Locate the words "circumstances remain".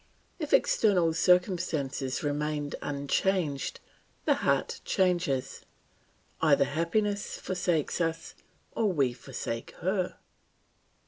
1.13-2.71